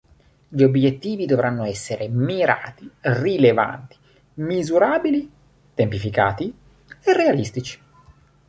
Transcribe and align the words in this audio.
Gli 0.47 0.63
obiettivi 0.63 1.27
dovranno 1.27 1.63
essere 1.63 2.07
mirati, 2.09 2.89
rilevanti, 3.01 3.95
misurabili, 4.37 5.31
tempificati 5.75 6.51
e 7.03 7.13
realistici. 7.15 7.79